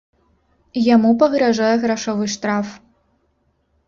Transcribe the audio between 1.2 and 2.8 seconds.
пагражае грашовы штраф.